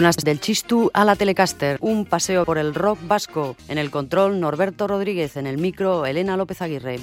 Buenas 0.00 0.16
del 0.16 0.40
Chistu 0.40 0.90
a 0.94 1.04
la 1.04 1.14
Telecaster, 1.14 1.76
un 1.82 2.06
paseo 2.06 2.46
por 2.46 2.56
el 2.56 2.74
rock 2.74 2.98
vasco. 3.02 3.54
En 3.68 3.76
el 3.76 3.90
control 3.90 4.40
Norberto 4.40 4.86
Rodríguez, 4.86 5.36
en 5.36 5.46
el 5.46 5.58
micro 5.58 6.06
Elena 6.06 6.38
López 6.38 6.62
Aguirre. 6.62 7.00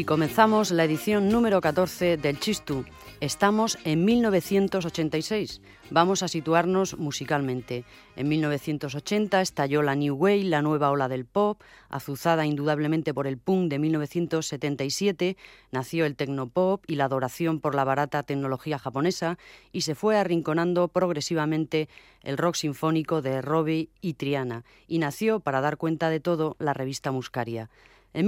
Y 0.00 0.04
comenzamos 0.04 0.70
la 0.70 0.84
edición 0.84 1.28
número 1.28 1.60
14 1.60 2.16
del 2.16 2.40
Chistu. 2.40 2.86
Estamos 3.20 3.76
en 3.84 4.06
1986. 4.06 5.60
Vamos 5.90 6.22
a 6.22 6.28
situarnos 6.28 6.96
musicalmente. 6.96 7.84
En 8.16 8.26
1980 8.30 9.42
estalló 9.42 9.82
la 9.82 9.96
New 9.96 10.14
Wave, 10.14 10.44
la 10.44 10.62
nueva 10.62 10.90
ola 10.90 11.06
del 11.08 11.26
pop, 11.26 11.60
azuzada 11.90 12.46
indudablemente 12.46 13.12
por 13.12 13.26
el 13.26 13.36
punk 13.36 13.68
de 13.68 13.78
1977, 13.78 15.36
nació 15.70 16.06
el 16.06 16.16
tecnopop 16.16 16.82
y 16.86 16.94
la 16.94 17.04
adoración 17.04 17.60
por 17.60 17.74
la 17.74 17.84
barata 17.84 18.22
tecnología 18.22 18.78
japonesa 18.78 19.36
y 19.70 19.82
se 19.82 19.94
fue 19.94 20.16
arrinconando 20.16 20.88
progresivamente 20.88 21.90
el 22.22 22.38
rock 22.38 22.54
sinfónico 22.54 23.20
de 23.20 23.42
Robbie 23.42 23.90
y 24.00 24.14
Triana 24.14 24.64
y 24.88 24.96
nació, 24.96 25.40
para 25.40 25.60
dar 25.60 25.76
cuenta 25.76 26.08
de 26.08 26.20
todo, 26.20 26.56
la 26.58 26.72
revista 26.72 27.12
Muscaria. 27.12 27.68
En 28.14 28.26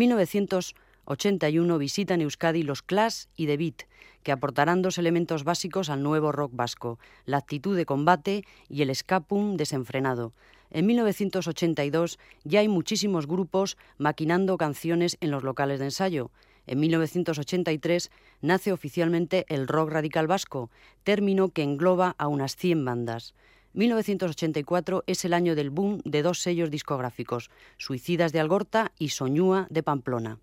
1981 1.13 1.79
visitan 1.79 2.21
Euskadi 2.23 2.63
los 2.63 2.83
Clash 2.83 3.27
y 3.37 3.47
The 3.47 3.57
Beat, 3.59 3.83
que 4.23 4.33
aportarán 4.33 4.81
dos 4.81 4.97
elementos 4.97 5.45
básicos 5.45 5.91
al 5.91 6.03
nuevo 6.03 6.33
rock 6.33 6.53
vasco, 6.55 6.99
la 7.27 7.37
actitud 7.37 7.77
de 7.77 7.85
combate 7.85 8.45
y 8.71 8.81
el 8.81 8.89
escapum 8.89 9.57
desenfrenado. 9.57 10.33
En 10.71 10.87
1982 10.87 12.19
ya 12.45 12.61
hay 12.61 12.69
muchísimos 12.69 13.27
grupos 13.27 13.77
maquinando 13.99 14.57
canciones 14.57 15.19
en 15.21 15.31
los 15.31 15.43
locales 15.43 15.81
de 15.81 15.87
ensayo. 15.87 16.31
En 16.67 16.81
1983 16.81 18.11
nace 18.41 18.73
oficialmente 18.73 19.45
el 19.49 19.69
rock 19.69 19.91
radical 19.91 20.27
vasco, 20.27 20.71
término 21.03 21.51
que 21.51 21.63
engloba 21.63 22.15
a 22.17 22.29
unas 22.29 22.57
100 22.57 22.85
bandas. 22.87 23.35
1984 23.75 25.05
es 25.07 25.25
el 25.27 25.35
año 25.35 25.55
del 25.55 25.71
boom 25.71 26.01
de 26.05 26.23
dos 26.23 26.39
sellos 26.39 26.71
discográficos, 26.71 27.51
Suicidas 27.77 28.33
de 28.33 28.41
Algorta 28.41 28.93
y 28.99 29.11
Soñúa 29.11 29.67
de 29.69 29.83
Pamplona. 29.83 30.39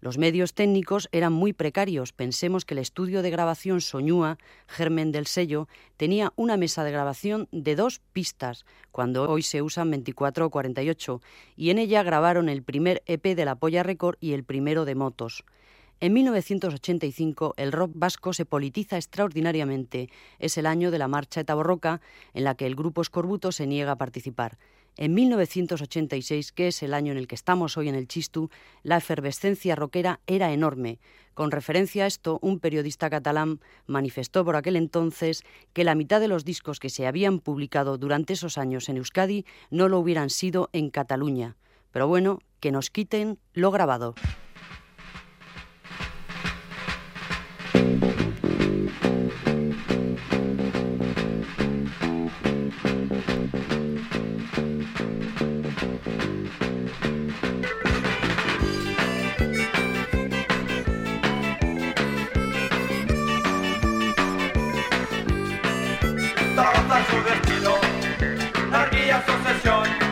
Los 0.00 0.18
medios 0.18 0.52
técnicos 0.52 1.08
eran 1.10 1.32
muy 1.32 1.52
precarios. 1.52 2.12
Pensemos 2.12 2.64
que 2.64 2.74
el 2.74 2.78
estudio 2.78 3.22
de 3.22 3.30
grabación 3.30 3.80
Soñúa, 3.80 4.38
germen 4.66 5.10
del 5.10 5.26
sello, 5.26 5.68
tenía 5.96 6.32
una 6.36 6.56
mesa 6.56 6.84
de 6.84 6.92
grabación 6.92 7.48
de 7.50 7.76
dos 7.76 8.00
pistas, 8.12 8.66
cuando 8.92 9.28
hoy 9.30 9.42
se 9.42 9.62
usan 9.62 9.90
24 9.90 10.46
o 10.46 10.50
48, 10.50 11.22
y 11.56 11.70
en 11.70 11.78
ella 11.78 12.02
grabaron 12.02 12.48
el 12.48 12.62
primer 12.62 13.02
EP 13.06 13.34
de 13.34 13.44
la 13.44 13.56
Polla 13.56 13.82
Record 13.82 14.16
y 14.20 14.32
el 14.32 14.44
primero 14.44 14.84
de 14.84 14.94
Motos. 14.94 15.44
En 15.98 16.12
1985 16.12 17.54
el 17.56 17.72
rock 17.72 17.92
vasco 17.94 18.34
se 18.34 18.44
politiza 18.44 18.96
extraordinariamente. 18.96 20.10
Es 20.38 20.58
el 20.58 20.66
año 20.66 20.90
de 20.90 20.98
la 20.98 21.08
marcha 21.08 21.40
Etaborroca, 21.40 22.02
en 22.34 22.44
la 22.44 22.54
que 22.54 22.66
el 22.66 22.76
grupo 22.76 23.00
Escorbuto 23.00 23.50
se 23.50 23.66
niega 23.66 23.92
a 23.92 23.96
participar. 23.96 24.58
En 24.98 25.12
1986, 25.12 26.52
que 26.52 26.68
es 26.68 26.82
el 26.82 26.94
año 26.94 27.12
en 27.12 27.18
el 27.18 27.28
que 27.28 27.34
estamos 27.34 27.76
hoy 27.76 27.90
en 27.90 27.94
el 27.94 28.08
Chistu, 28.08 28.48
la 28.82 28.96
efervescencia 28.96 29.76
rockera 29.76 30.20
era 30.26 30.52
enorme. 30.54 31.00
Con 31.34 31.50
referencia 31.50 32.04
a 32.04 32.06
esto, 32.06 32.38
un 32.40 32.60
periodista 32.60 33.10
catalán 33.10 33.60
manifestó 33.86 34.42
por 34.42 34.56
aquel 34.56 34.74
entonces 34.74 35.42
que 35.74 35.84
la 35.84 35.94
mitad 35.94 36.18
de 36.18 36.28
los 36.28 36.46
discos 36.46 36.80
que 36.80 36.88
se 36.88 37.06
habían 37.06 37.40
publicado 37.40 37.98
durante 37.98 38.32
esos 38.32 38.56
años 38.56 38.88
en 38.88 38.96
Euskadi 38.96 39.44
no 39.70 39.88
lo 39.88 39.98
hubieran 39.98 40.30
sido 40.30 40.70
en 40.72 40.88
Cataluña. 40.88 41.56
Pero 41.90 42.08
bueno, 42.08 42.38
que 42.60 42.72
nos 42.72 42.88
quiten 42.88 43.38
lo 43.52 43.70
grabado. 43.70 44.14
asociación. 69.16 70.05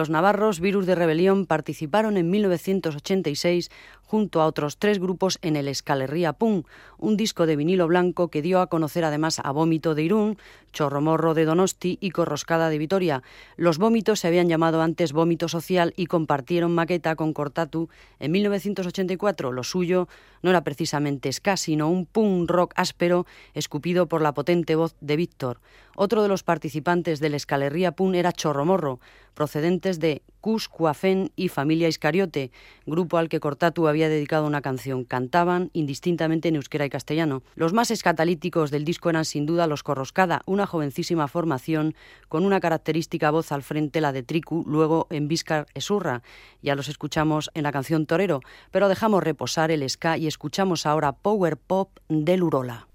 Los 0.00 0.08
navarros 0.08 0.60
Virus 0.60 0.86
de 0.86 0.94
Rebelión 0.94 1.44
participaron 1.44 2.16
en 2.16 2.30
1986 2.30 3.70
junto 4.10 4.40
a 4.40 4.46
otros 4.46 4.76
tres 4.76 4.98
grupos 4.98 5.38
en 5.40 5.54
el 5.54 5.68
Escalerría 5.68 6.32
Pum, 6.32 6.64
un 6.98 7.16
disco 7.16 7.46
de 7.46 7.54
vinilo 7.54 7.86
blanco 7.86 8.26
que 8.26 8.42
dio 8.42 8.60
a 8.60 8.66
conocer 8.66 9.04
además 9.04 9.38
a 9.38 9.52
Vómito 9.52 9.94
de 9.94 10.02
Irún, 10.02 10.36
Chorromorro 10.72 11.32
de 11.32 11.44
Donosti 11.44 11.96
y 12.00 12.10
Corroscada 12.10 12.70
de 12.70 12.78
Vitoria. 12.78 13.22
Los 13.56 13.78
Vómitos 13.78 14.18
se 14.18 14.26
habían 14.26 14.48
llamado 14.48 14.82
antes 14.82 15.12
Vómito 15.12 15.46
Social 15.46 15.94
y 15.96 16.06
compartieron 16.06 16.74
maqueta 16.74 17.14
con 17.14 17.32
Cortatu 17.32 17.88
en 18.18 18.32
1984. 18.32 19.52
Lo 19.52 19.62
suyo 19.62 20.08
no 20.42 20.50
era 20.50 20.64
precisamente 20.64 21.32
ska, 21.32 21.56
sino 21.56 21.88
un 21.88 22.04
punk 22.04 22.50
rock 22.50 22.72
áspero 22.74 23.26
escupido 23.54 24.08
por 24.08 24.22
la 24.22 24.34
potente 24.34 24.74
voz 24.74 24.96
de 25.00 25.14
Víctor. 25.14 25.60
Otro 25.94 26.22
de 26.22 26.28
los 26.28 26.42
participantes 26.42 27.20
del 27.20 27.34
Escalerría 27.34 27.92
Pun 27.92 28.16
era 28.16 28.32
Chorromorro, 28.32 28.98
procedentes 29.34 30.00
de 30.00 30.22
Cus, 30.40 30.68
Cuafén 30.68 31.32
y 31.36 31.48
Familia 31.48 31.88
Iscariote, 31.88 32.50
grupo 32.86 33.18
al 33.18 33.28
que 33.28 33.40
Cortatu 33.40 33.88
había 33.88 34.08
dedicado 34.08 34.46
una 34.46 34.62
canción. 34.62 35.04
Cantaban 35.04 35.70
indistintamente 35.72 36.48
en 36.48 36.56
euskera 36.56 36.86
y 36.86 36.90
castellano. 36.90 37.42
Los 37.54 37.72
más 37.72 37.90
escatalíticos 37.90 38.70
del 38.70 38.84
disco 38.84 39.10
eran 39.10 39.24
sin 39.24 39.46
duda 39.46 39.66
los 39.66 39.82
Corroscada, 39.82 40.42
una 40.46 40.66
jovencísima 40.66 41.28
formación 41.28 41.94
con 42.28 42.44
una 42.44 42.60
característica 42.60 43.30
voz 43.30 43.52
al 43.52 43.62
frente, 43.62 44.00
la 44.00 44.12
de 44.12 44.22
Tricu, 44.22 44.64
luego 44.66 45.06
en 45.10 45.28
Vizcar 45.28 45.66
Esurra. 45.74 46.22
Ya 46.62 46.74
los 46.74 46.88
escuchamos 46.88 47.50
en 47.54 47.62
la 47.62 47.72
canción 47.72 48.06
Torero, 48.06 48.40
pero 48.70 48.88
dejamos 48.88 49.22
reposar 49.22 49.70
el 49.70 49.88
ska 49.88 50.16
y 50.16 50.26
escuchamos 50.26 50.86
ahora 50.86 51.12
Power 51.12 51.56
Pop 51.56 51.90
del 52.08 52.42
Urola. 52.42 52.89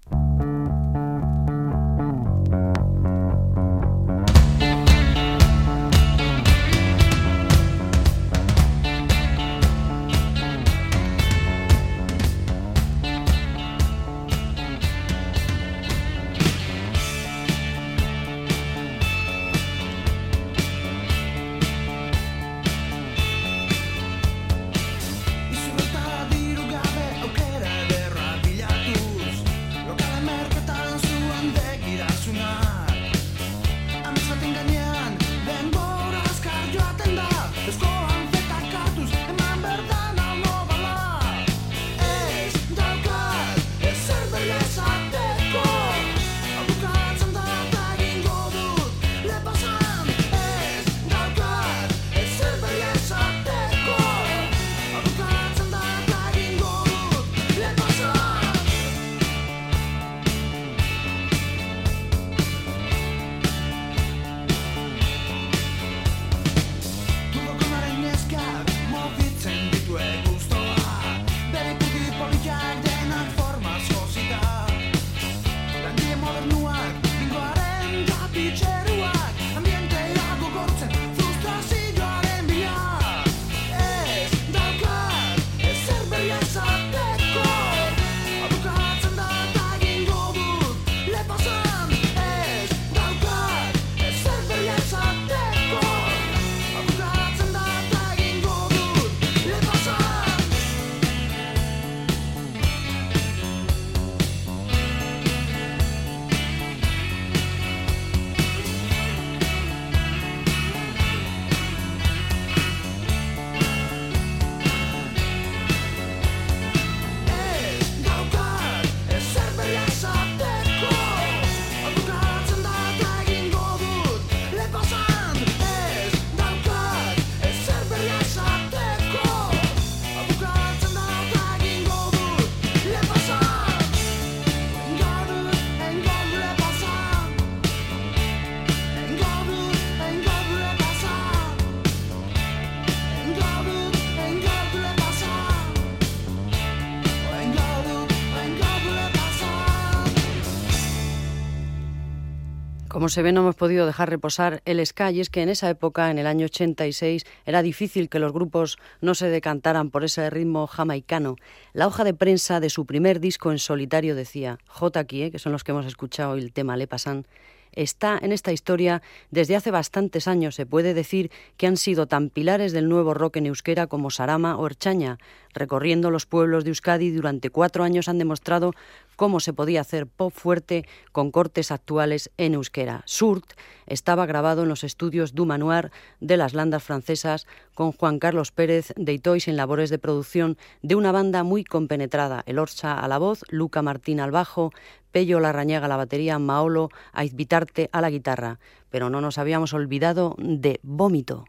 Se 153.16 153.22
ve, 153.22 153.32
no 153.32 153.40
hemos 153.40 153.56
podido 153.56 153.86
dejar 153.86 154.10
reposar 154.10 154.60
el 154.66 154.84
ska 154.84 155.10
y 155.10 155.22
es 155.22 155.30
que 155.30 155.40
en 155.40 155.48
esa 155.48 155.70
época, 155.70 156.10
en 156.10 156.18
el 156.18 156.26
año 156.26 156.44
86, 156.44 157.24
era 157.46 157.62
difícil 157.62 158.10
que 158.10 158.18
los 158.18 158.30
grupos 158.30 158.76
no 159.00 159.14
se 159.14 159.30
decantaran 159.30 159.88
por 159.88 160.04
ese 160.04 160.28
ritmo 160.28 160.66
jamaicano. 160.66 161.36
La 161.72 161.86
hoja 161.86 162.04
de 162.04 162.12
prensa 162.12 162.60
de 162.60 162.68
su 162.68 162.84
primer 162.84 163.18
disco 163.18 163.52
en 163.52 163.58
solitario 163.58 164.14
decía, 164.14 164.58
J. 164.68 165.02
Kie, 165.04 165.30
que 165.30 165.38
son 165.38 165.52
los 165.52 165.64
que 165.64 165.72
hemos 165.72 165.86
escuchado 165.86 166.34
el 166.34 166.52
tema 166.52 166.76
Le 166.76 166.86
Pasan, 166.86 167.26
está 167.72 168.18
en 168.20 168.32
esta 168.32 168.52
historia 168.52 169.00
desde 169.30 169.56
hace 169.56 169.70
bastantes 169.70 170.28
años. 170.28 170.54
Se 170.54 170.66
puede 170.66 170.92
decir 170.92 171.30
que 171.56 171.66
han 171.66 171.76
sido 171.76 172.06
tan 172.06 172.30
pilares 172.30 172.72
del 172.72 172.88
nuevo 172.88 173.14
rock 173.14 173.36
en 173.36 173.46
euskera 173.46 173.86
como 173.86 174.10
Sarama 174.10 174.56
o 174.56 174.66
Erchaña. 174.66 175.18
Recorriendo 175.54 176.10
los 176.10 176.26
pueblos 176.26 176.64
de 176.64 176.70
Euskadi 176.70 177.10
durante 177.10 177.50
cuatro 177.50 177.84
años 177.84 178.08
han 178.08 178.18
demostrado 178.18 178.72
cómo 179.16 179.40
se 179.40 179.52
podía 179.52 179.80
hacer 179.80 180.06
pop 180.06 180.32
fuerte 180.34 180.86
con 181.12 181.30
cortes 181.30 181.70
actuales 181.70 182.30
en 182.36 182.54
euskera. 182.54 183.02
Surt 183.06 183.52
estaba 183.86 184.26
grabado 184.26 184.62
en 184.62 184.68
los 184.68 184.84
estudios 184.84 185.34
du 185.34 185.46
Manoir 185.46 185.90
de 186.20 186.36
las 186.36 186.54
Landas 186.54 186.82
francesas 186.82 187.46
con 187.74 187.92
Juan 187.92 188.18
Carlos 188.18 188.52
Pérez 188.52 188.92
de 188.96 189.14
Itois 189.14 189.48
en 189.48 189.56
labores 189.56 189.90
de 189.90 189.98
producción 189.98 190.56
de 190.82 190.94
una 190.94 191.12
banda 191.12 191.42
muy 191.42 191.64
compenetrada, 191.64 192.42
el 192.46 192.58
Orcha 192.58 192.98
a 193.00 193.08
la 193.08 193.18
voz, 193.18 193.42
Luca 193.48 193.82
Martín 193.82 194.20
al 194.20 194.30
bajo, 194.30 194.72
Pello 195.10 195.40
Larrañaga 195.40 195.86
a 195.86 195.88
la 195.88 195.96
batería, 195.96 196.38
Maolo 196.38 196.90
Aizbitarte 197.12 197.88
a 197.92 198.00
la 198.00 198.10
guitarra. 198.10 198.58
Pero 198.90 199.08
no 199.08 199.20
nos 199.20 199.38
habíamos 199.38 199.72
olvidado 199.72 200.36
de 200.38 200.78
Vómito. 200.82 201.46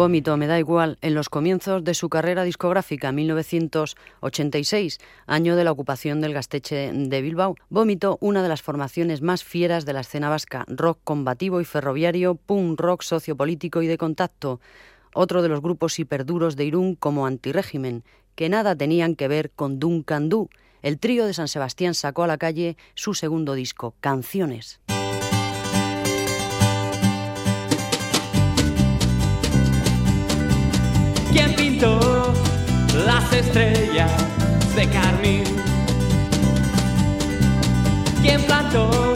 Vómito, 0.00 0.38
me 0.38 0.46
da 0.46 0.58
igual, 0.58 0.96
en 1.02 1.12
los 1.12 1.28
comienzos 1.28 1.84
de 1.84 1.92
su 1.92 2.08
carrera 2.08 2.42
discográfica, 2.42 3.12
1986, 3.12 4.98
año 5.26 5.56
de 5.56 5.64
la 5.64 5.72
ocupación 5.72 6.22
del 6.22 6.32
Gasteche 6.32 6.90
de 6.90 7.20
Bilbao. 7.20 7.54
Vómito, 7.68 8.16
una 8.22 8.42
de 8.42 8.48
las 8.48 8.62
formaciones 8.62 9.20
más 9.20 9.44
fieras 9.44 9.84
de 9.84 9.92
la 9.92 10.00
escena 10.00 10.30
vasca, 10.30 10.64
rock 10.68 11.00
combativo 11.04 11.60
y 11.60 11.66
ferroviario, 11.66 12.36
punk 12.36 12.80
rock 12.80 13.02
sociopolítico 13.02 13.82
y 13.82 13.88
de 13.88 13.98
contacto. 13.98 14.62
Otro 15.12 15.42
de 15.42 15.50
los 15.50 15.60
grupos 15.60 15.98
hiperduros 15.98 16.56
de 16.56 16.64
Irún 16.64 16.94
como 16.94 17.26
antirégimen, 17.26 18.02
que 18.36 18.48
nada 18.48 18.74
tenían 18.74 19.16
que 19.16 19.28
ver 19.28 19.50
con 19.50 19.78
Duncan 19.78 20.30
Du. 20.30 20.48
El 20.80 20.98
trío 20.98 21.26
de 21.26 21.34
San 21.34 21.48
Sebastián 21.48 21.92
sacó 21.92 22.22
a 22.22 22.26
la 22.26 22.38
calle 22.38 22.78
su 22.94 23.12
segundo 23.12 23.52
disco, 23.52 23.94
Canciones. 24.00 24.80
Estrellas 33.40 34.10
de 34.76 34.86
carmín? 34.88 35.44
¿Quién 38.20 38.42
plantó 38.42 39.14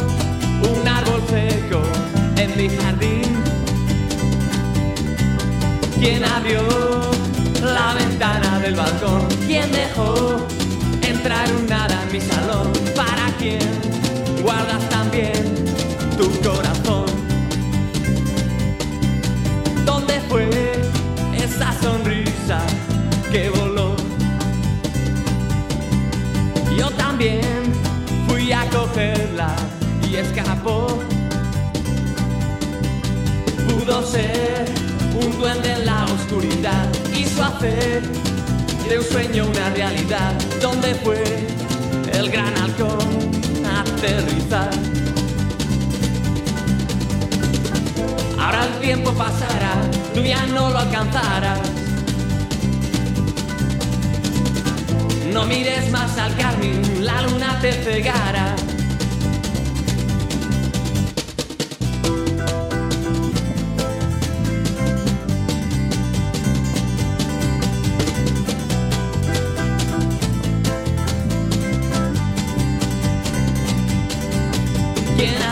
un 0.63 0.89
árbol 0.89 1.23
seco 1.29 1.83
en 2.37 2.57
mi 2.57 2.69
jardín? 2.75 3.45
¿Quién 5.99 6.25
abrió 6.25 6.63
la 7.63 7.95
ventana 7.95 8.59
del 8.61 8.75
balcón? 8.75 9.29
¿Quién 9.47 9.71
dejó 9.71 10.47
entrar 11.03 11.47
un 11.53 11.67
nada 11.67 12.03
en 12.05 12.13
mi 12.13 12.21
salón? 12.21 12.73
¿Para 12.97 13.27
quién 13.39 13.61
guardas 14.43 14.83
Pudo 30.65 31.07
ser 34.03 34.65
un 35.15 35.39
duende 35.39 35.73
en 35.73 35.85
la 35.85 36.07
oscuridad, 36.07 36.89
hizo 37.15 37.45
hacer 37.45 38.01
de 38.89 38.99
un 38.99 39.05
sueño 39.05 39.47
una 39.47 39.69
realidad. 39.75 40.33
¿Dónde 40.63 40.95
fue 40.95 41.23
el 42.15 42.31
gran 42.31 42.57
halcón 42.57 42.99
aterrizar? 43.79 44.71
Ahora 48.41 48.65
el 48.65 48.81
tiempo 48.81 49.13
pasará, 49.13 49.75
tú 50.15 50.23
ya 50.23 50.47
no 50.47 50.71
lo 50.71 50.79
alcanzarás. 50.79 51.61
No 55.31 55.45
mires 55.45 55.91
más 55.91 56.17
al 56.17 56.35
carmín, 56.37 57.05
la 57.05 57.21
luna 57.21 57.59
te 57.61 57.71
cegará. 57.71 58.57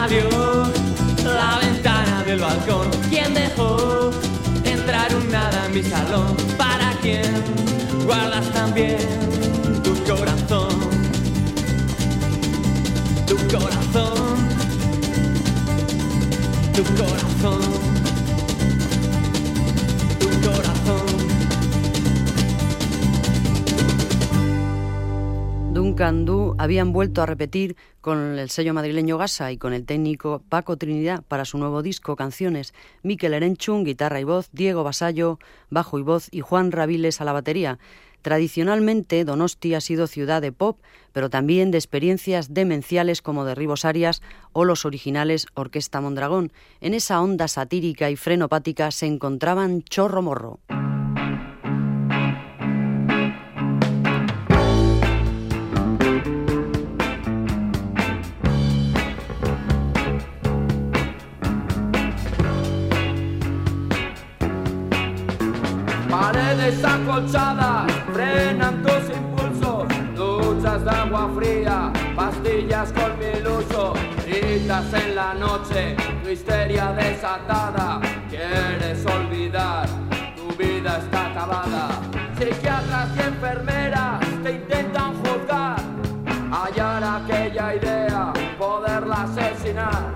Abrió 0.03 0.29
la 1.25 1.59
ventana 1.63 2.25
del 2.25 2.41
balcón? 2.41 2.91
¿Quién 3.09 3.35
dejó 3.35 4.11
entrar 4.65 5.15
un 5.15 5.31
nada 5.31 5.67
en 5.67 5.75
mi 5.75 5.83
salón? 5.83 6.37
¿Para 6.59 6.93
quién 7.01 7.33
guardas 8.05 8.51
también 8.53 8.99
tu 9.85 9.95
corazón? 10.05 10.71
Tu 13.27 13.37
corazón, 13.57 14.39
tu 16.75 16.85
corazón, 17.01 17.72
Duncan 26.03 26.25
Du 26.25 26.57
habían 26.59 26.93
vuelto 26.93 27.23
a 27.23 27.27
repetir 27.27 27.77
con 28.01 28.37
el 28.37 28.51
sello 28.51 28.75
madrileño 28.75 29.19
Gasa 29.19 29.53
y 29.53 29.57
con 29.57 29.73
el 29.73 29.87
técnico 29.87 30.43
Paco 30.49 30.77
Trinidad 30.77 31.23
para 31.23 31.45
su 31.45 31.59
nuevo 31.59 31.81
disco 31.81 32.17
Canciones, 32.17 32.75
Miquel 33.05 33.35
Erenchun, 33.35 33.85
guitarra 33.85 34.19
y 34.19 34.25
voz, 34.25 34.49
Diego 34.51 34.83
Basallo, 34.83 35.39
bajo 35.71 36.01
y 36.01 36.03
voz 36.03 36.27
y 36.33 36.41
Juan 36.41 36.73
Rabiles 36.73 37.21
a 37.21 37.25
la 37.25 37.33
batería. 37.33 37.79
Tradicionalmente, 38.21 39.25
Donosti 39.25 39.75
ha 39.75 39.81
sido 39.81 40.09
ciudad 40.09 40.43
de 40.43 40.51
pop, 40.51 40.81
pero 41.13 41.31
también 41.31 41.71
de 41.71 41.79
experiencias 41.79 42.53
demenciales 42.53 43.23
como 43.23 43.45
Derribos 43.45 43.85
Arias 43.85 44.23
o 44.53 44.65
los 44.65 44.85
originales 44.85 45.47
Orquesta 45.55 46.01
Mondragón. 46.01 46.53
En 46.81 46.95
esa 46.95 47.23
onda 47.23 47.47
satírica 47.47 48.11
y 48.11 48.17
frenopática 48.17 48.91
se 48.91 49.07
encontraban 49.07 49.83
Chorro 49.83 50.21
Morro. 50.21 50.59
Paredes 66.73 66.85
acolchadas 66.85 67.93
frenan 68.13 68.83
tus 68.83 69.15
impulsos, 69.15 69.87
duchas 70.15 70.85
de 70.85 70.91
agua 70.91 71.31
fría, 71.37 71.93
pastillas 72.17 72.93
con 72.93 73.19
mil 73.19 73.47
usos 73.47 73.99
Gritas 74.27 74.93
en 74.95 75.15
la 75.15 75.35
noche, 75.35 75.97
tu 76.23 76.31
histeria 76.31 76.93
desatada. 76.93 78.01
Quieres 78.31 79.05
olvidar, 79.05 79.87
tu 80.35 80.57
vida 80.57 80.99
está 80.99 81.27
acabada. 81.33 81.89
Psiquiatras 82.39 83.09
y 83.17 83.21
enfermeras 83.21 84.21
te 84.43 84.53
intentan 84.53 85.15
juzgar. 85.17 85.77
Hallar 86.51 87.05
aquella 87.05 87.75
idea, 87.75 88.33
poderla 88.59 89.25
asesinar. 89.25 90.15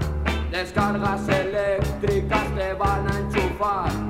Descargas 0.50 1.28
eléctricas 1.28 2.44
te 2.54 2.72
van 2.72 3.06
a 3.12 3.18
enchufar. 3.18 4.05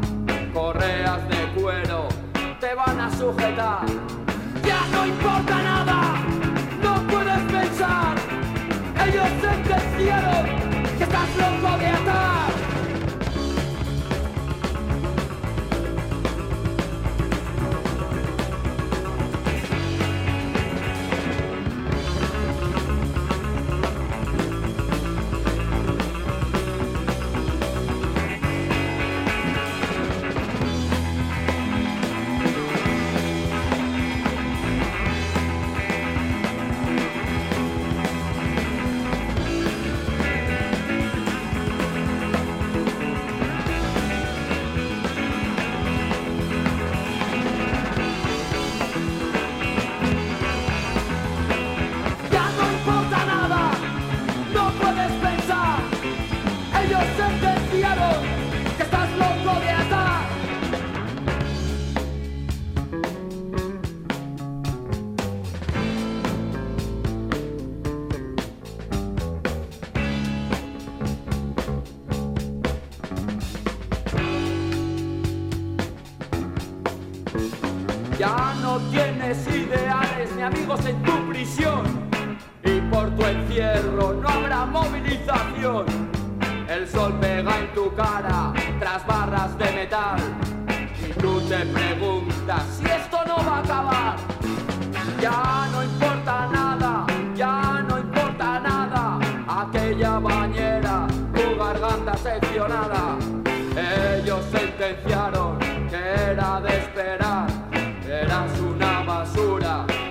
Te 3.19 3.25
van 3.25 3.33
a 3.33 3.33
sujetar. 3.33 3.87
Ya 4.65 4.87
no 4.93 5.07
importa 5.07 5.66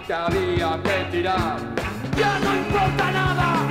que 0.05 0.13
había 0.13 0.79
que 0.83 1.11
tirar. 1.11 1.57
Ya 2.17 2.39
no 2.39 2.55
importa 2.55 3.11
nada, 3.11 3.64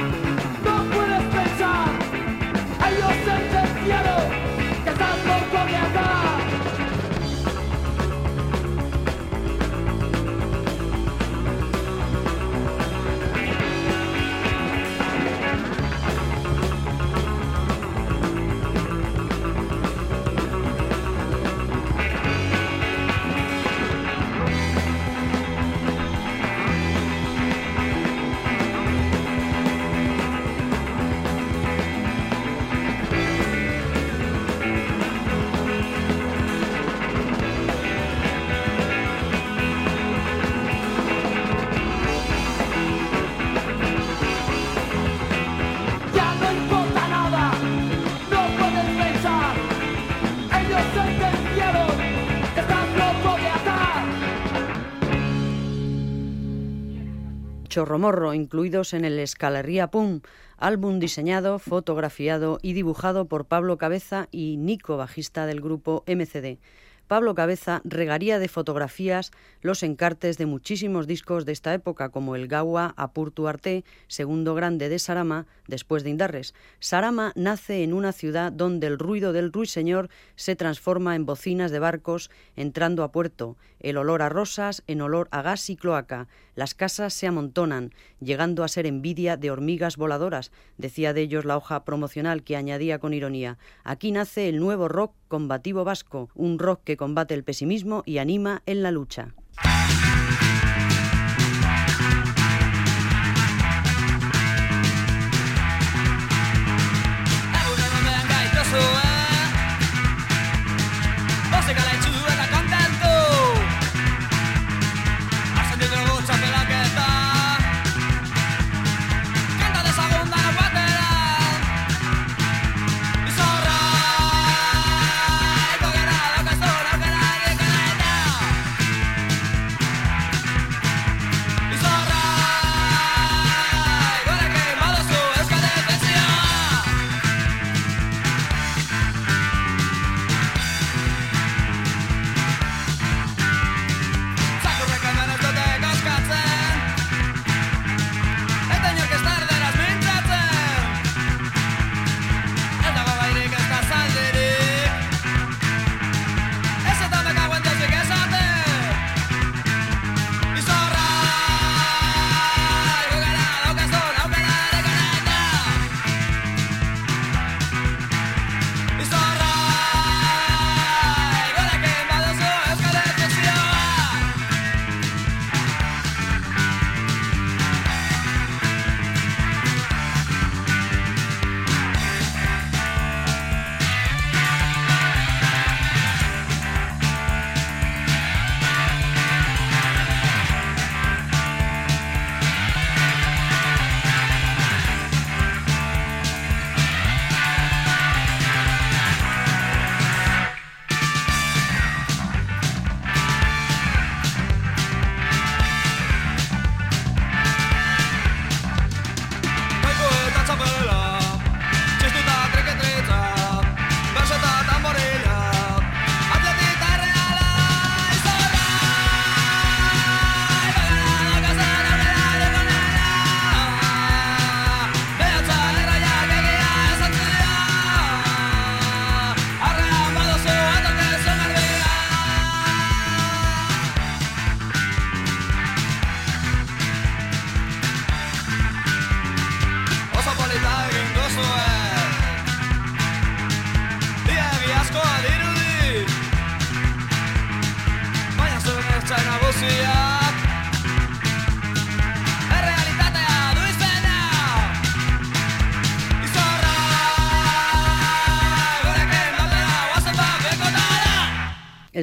Chorromorro, 57.75 58.35
incluidos 58.35 58.95
en 58.95 59.05
el 59.05 59.19
Escalería 59.19 59.89
Pum, 59.89 60.21
álbum 60.59 61.01
diseñado, 61.01 61.59
fotografiado 61.59 62.61
y 62.63 62.73
dibujado 62.73 63.25
por 63.25 63.47
Pablo 63.47 63.79
Cabeza 63.79 64.29
y 64.31 64.59
Nico, 64.59 64.97
bajista 64.97 65.45
del 65.45 65.61
grupo 65.61 66.05
MCD. 66.07 66.61
Pablo 67.09 67.35
Cabeza 67.35 67.83
regaría 67.85 68.39
de 68.39 68.49
fotografías 68.49 69.33
los 69.61 69.83
encartes 69.83 70.39
de 70.39 70.47
muchísimos 70.47 71.09
discos 71.09 71.45
de 71.45 71.53
esta 71.53 71.75
época, 71.75 72.11
como 72.11 72.37
el 72.37 72.47
Gawa 72.47 72.95
Apurtu 72.97 73.49
Arte, 73.49 73.85
segundo 74.07 74.55
grande 74.55 74.89
de 74.89 75.01
Sarama, 75.01 75.47
después 75.67 76.05
de 76.05 76.11
Indarres. 76.11 76.55
Sarama 76.79 77.33
nace 77.35 77.83
en 77.83 77.93
una 77.93 78.13
ciudad 78.13 78.53
donde 78.53 78.87
el 78.87 79.01
ruido 79.01 79.33
del 79.33 79.53
ruiseñor 79.53 80.09
se 80.37 80.55
transforma 80.57 81.17
en 81.17 81.27
bocinas 81.27 81.73
de 81.73 81.81
barcos 81.81 82.31
entrando 82.55 83.03
a 83.03 83.11
puerto, 83.11 83.59
el 83.85 83.99
olor 83.99 84.23
a 84.23 84.31
rosas 84.31 84.83
en 84.87 85.03
olor 85.03 85.29
a 85.31 85.43
gas 85.43 85.69
y 85.69 85.77
cloaca. 85.77 86.27
Las 86.55 86.75
casas 86.75 87.13
se 87.13 87.27
amontonan, 87.27 87.93
llegando 88.19 88.65
a 88.65 88.69
ser 88.69 88.87
envidia 88.87 89.37
de 89.37 89.51
hormigas 89.51 89.99
voladoras, 89.99 90.53
decía 90.79 91.13
de 91.13 91.21
ellos 91.21 91.45
la 91.45 91.59
hoja 91.59 91.85
promocional 91.85 92.43
que 92.43 92.57
añadía 92.57 92.99
con 92.99 93.13
ironía. 93.13 93.59
Aquí 93.85 94.11
nace 94.11 94.49
el 94.49 94.59
nuevo 94.59 94.89
rock 94.89 95.15
combativo 95.29 95.85
vasco, 95.85 96.31
un 96.35 96.59
rock 96.59 96.81
que 96.85 96.97
combate 96.97 97.35
el 97.35 97.45
pesimismo 97.45 98.03
y 98.07 98.19
anima 98.19 98.63
en 98.65 98.83
la 98.83 98.91
lucha. 98.91 99.35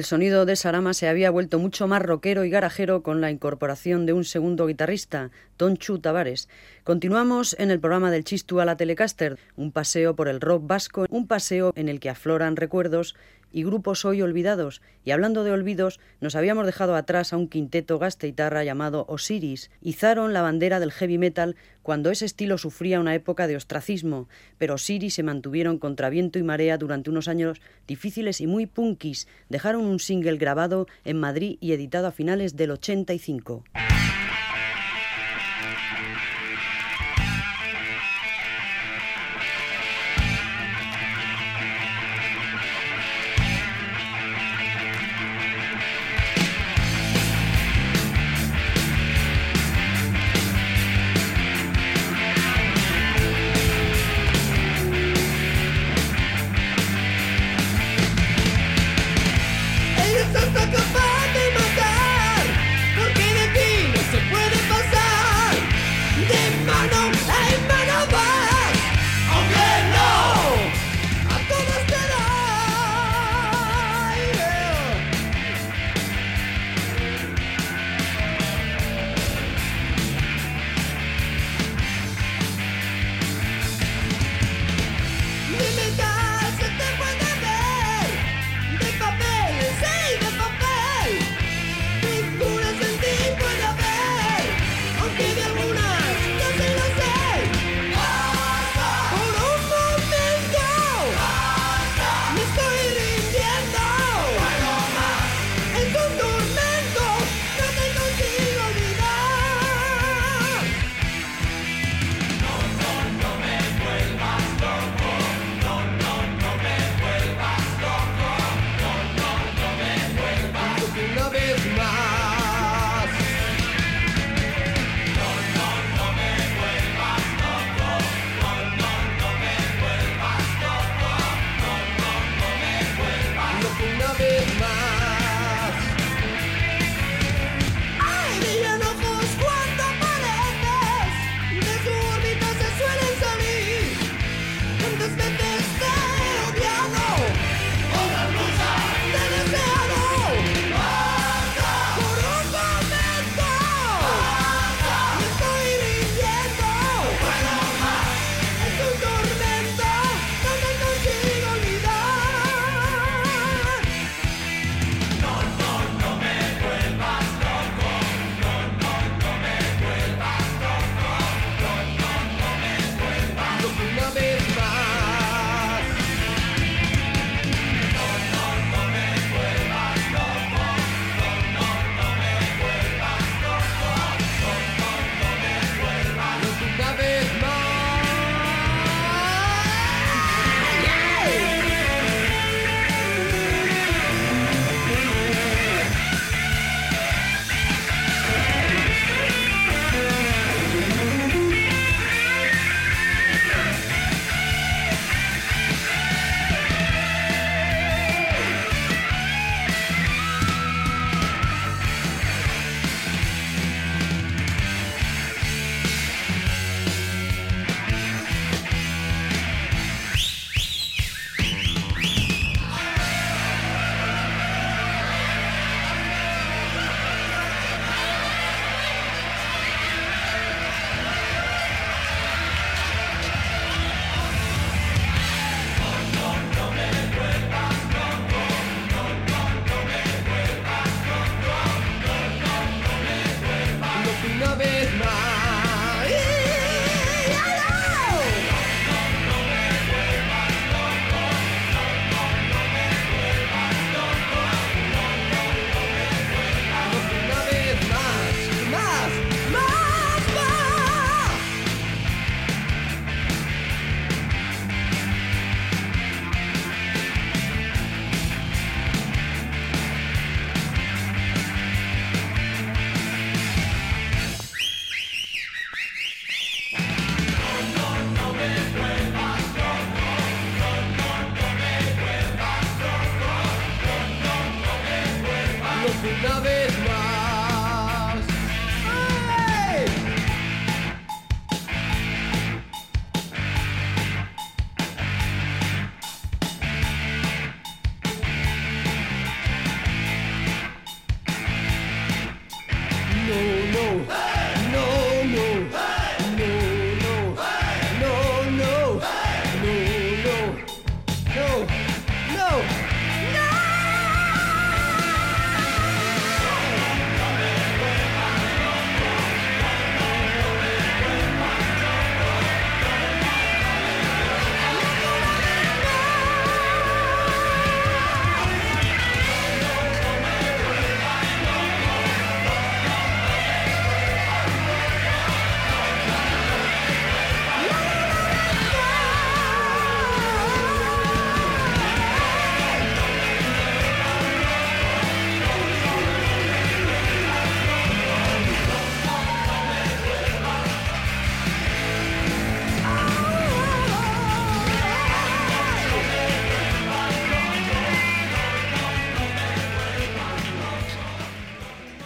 El 0.02 0.06
sonido 0.06 0.46
de 0.46 0.56
Sarama 0.56 0.94
se 0.94 1.06
había 1.06 1.30
vuelto 1.30 1.60
mucho 1.60 1.86
más 1.86 2.02
rockero 2.02 2.44
y 2.44 2.50
garajero 2.50 3.04
con 3.04 3.20
la 3.20 3.30
incorporación 3.30 4.04
de 4.04 4.12
un 4.12 4.24
segundo 4.24 4.66
guitarrista, 4.66 5.30
Tonchu 5.56 6.00
Tavares. 6.00 6.48
Continuamos 6.82 7.54
en 7.60 7.70
el 7.70 7.78
programa 7.78 8.10
del 8.10 8.24
Chistu 8.24 8.58
a 8.58 8.64
la 8.64 8.76
Telecaster, 8.76 9.38
un 9.54 9.70
paseo 9.70 10.16
por 10.16 10.26
el 10.26 10.40
rock 10.40 10.66
vasco, 10.66 11.06
un 11.08 11.28
paseo 11.28 11.72
en 11.76 11.88
el 11.88 12.00
que 12.00 12.10
afloran 12.10 12.56
recuerdos 12.56 13.14
y 13.52 13.64
grupos 13.64 14.04
hoy 14.04 14.22
olvidados. 14.22 14.82
Y 15.04 15.10
hablando 15.10 15.44
de 15.44 15.52
olvidos, 15.52 16.00
nos 16.20 16.34
habíamos 16.34 16.66
dejado 16.66 16.96
atrás 16.96 17.32
a 17.32 17.36
un 17.36 17.48
quinteto 17.48 17.98
gasteiztarra 17.98 18.64
llamado 18.64 19.04
Osiris. 19.08 19.70
Izaron 19.80 20.32
la 20.32 20.42
bandera 20.42 20.80
del 20.80 20.92
heavy 20.92 21.18
metal 21.18 21.56
cuando 21.82 22.10
ese 22.10 22.24
estilo 22.24 22.58
sufría 22.58 23.00
una 23.00 23.14
época 23.14 23.46
de 23.46 23.56
ostracismo, 23.56 24.28
pero 24.58 24.74
Osiris 24.74 25.14
se 25.14 25.22
mantuvieron 25.22 25.78
contra 25.78 26.10
viento 26.10 26.38
y 26.38 26.42
marea 26.42 26.78
durante 26.78 27.10
unos 27.10 27.28
años 27.28 27.60
difíciles 27.86 28.40
y 28.40 28.46
muy 28.46 28.66
punkis. 28.66 29.28
Dejaron 29.48 29.84
un 29.84 29.98
single 29.98 30.36
grabado 30.36 30.86
en 31.04 31.18
Madrid 31.18 31.58
y 31.60 31.72
editado 31.72 32.06
a 32.06 32.12
finales 32.12 32.56
del 32.56 32.70
85. 32.70 33.64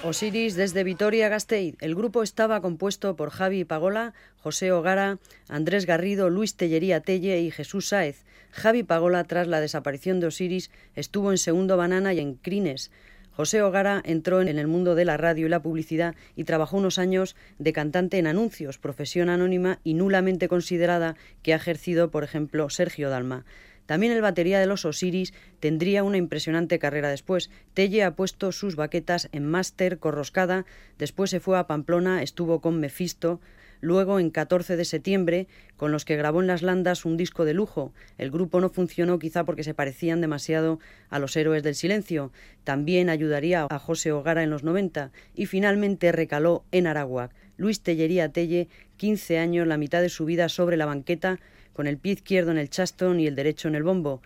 Osiris 0.06 0.54
desde 0.54 0.84
Vitoria-Gasteiz. 0.84 1.74
El 1.80 1.96
grupo 1.96 2.22
estaba 2.22 2.60
compuesto 2.60 3.16
por 3.16 3.30
Javi 3.30 3.64
Pagola, 3.64 4.14
José 4.36 4.70
Ogara, 4.70 5.18
Andrés 5.48 5.84
Garrido, 5.84 6.30
Luis 6.30 6.54
Tellería 6.54 7.00
Telle 7.00 7.40
y 7.40 7.50
Jesús 7.50 7.88
Sáez. 7.88 8.24
Javi 8.52 8.84
Pagola, 8.84 9.24
tras 9.24 9.48
la 9.48 9.60
desaparición 9.60 10.20
de 10.20 10.28
Osiris, 10.28 10.70
estuvo 10.94 11.32
en 11.32 11.38
Segundo 11.38 11.76
Banana 11.76 12.14
y 12.14 12.20
en 12.20 12.34
Crines. 12.34 12.92
José 13.32 13.62
Ogara 13.62 14.00
entró 14.04 14.40
en 14.40 14.58
el 14.58 14.68
mundo 14.68 14.94
de 14.94 15.04
la 15.04 15.16
radio 15.16 15.46
y 15.46 15.50
la 15.50 15.60
publicidad 15.60 16.14
y 16.36 16.44
trabajó 16.44 16.76
unos 16.76 17.00
años 17.00 17.34
de 17.58 17.72
cantante 17.72 18.18
en 18.18 18.28
anuncios, 18.28 18.78
profesión 18.78 19.28
anónima 19.28 19.80
y 19.82 19.94
nulamente 19.94 20.46
considerada 20.46 21.16
que 21.42 21.52
ha 21.52 21.56
ejercido, 21.56 22.12
por 22.12 22.22
ejemplo, 22.22 22.70
Sergio 22.70 23.10
Dalma. 23.10 23.44
También 23.86 24.12
el 24.12 24.20
batería 24.20 24.60
de 24.60 24.66
los 24.66 24.84
Osiris 24.84 25.32
tendría 25.60 26.02
una 26.02 26.18
impresionante 26.18 26.78
carrera 26.78 27.08
después. 27.08 27.50
Telle 27.74 28.04
ha 28.04 28.14
puesto 28.14 28.52
sus 28.52 28.76
baquetas 28.76 29.28
en 29.32 29.46
Máster 29.46 29.98
Corroscada, 29.98 30.66
después 30.98 31.30
se 31.30 31.40
fue 31.40 31.58
a 31.58 31.66
Pamplona, 31.66 32.22
estuvo 32.22 32.60
con 32.60 32.78
Mefisto, 32.80 33.40
luego 33.80 34.18
en 34.18 34.30
14 34.30 34.76
de 34.76 34.84
septiembre, 34.84 35.48
con 35.76 35.92
los 35.92 36.04
que 36.04 36.16
grabó 36.16 36.40
en 36.40 36.46
las 36.46 36.62
landas 36.62 37.04
un 37.04 37.16
disco 37.16 37.44
de 37.44 37.54
lujo. 37.54 37.92
El 38.18 38.30
grupo 38.30 38.60
no 38.60 38.68
funcionó 38.68 39.18
quizá 39.18 39.44
porque 39.44 39.64
se 39.64 39.74
parecían 39.74 40.20
demasiado 40.20 40.80
a 41.08 41.18
los 41.18 41.36
héroes 41.36 41.62
del 41.62 41.74
silencio. 41.74 42.32
También 42.64 43.08
ayudaría 43.08 43.66
a 43.68 43.78
José 43.78 44.12
Ogara 44.12 44.42
en 44.42 44.50
los 44.50 44.64
90 44.64 45.12
y 45.34 45.46
finalmente 45.46 46.12
recaló 46.12 46.64
en 46.72 46.86
Arawak. 46.86 47.32
Luis 47.56 47.80
Tellería 47.80 48.30
Telle, 48.30 48.68
15 48.96 49.38
años, 49.38 49.66
la 49.66 49.78
mitad 49.78 50.02
de 50.02 50.08
su 50.08 50.24
vida 50.24 50.48
sobre 50.48 50.76
la 50.76 50.86
banqueta, 50.86 51.38
con 51.76 51.86
el 51.86 51.98
pie 51.98 52.14
izquierdo 52.14 52.50
en 52.50 52.58
el 52.58 52.70
chaston 52.70 53.20
y 53.20 53.26
el 53.26 53.36
derecho 53.36 53.68
en 53.68 53.76
el 53.76 53.84
bombo. 53.84 54.22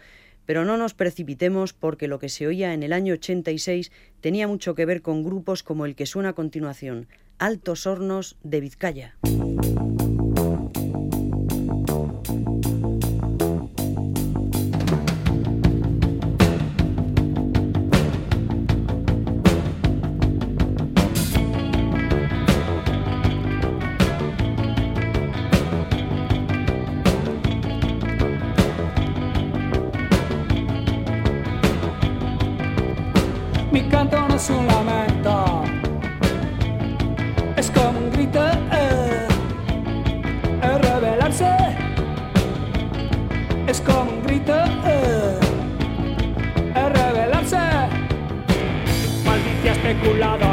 Pero 0.46 0.64
no 0.64 0.76
nos 0.76 0.94
precipitemos 0.94 1.72
porque 1.74 2.08
lo 2.08 2.18
que 2.18 2.30
se 2.30 2.46
oía 2.46 2.72
en 2.72 2.82
el 2.82 2.92
año 2.92 3.14
86 3.14 3.92
tenía 4.20 4.48
mucho 4.48 4.74
que 4.74 4.86
ver 4.86 5.02
con 5.02 5.22
grupos 5.22 5.62
como 5.62 5.84
el 5.84 5.94
que 5.94 6.06
suena 6.06 6.30
a 6.30 6.34
continuación, 6.34 7.08
Altos 7.38 7.86
Hornos 7.86 8.36
de 8.42 8.60
Vizcaya. 8.60 9.16
calculada. 50.00 50.49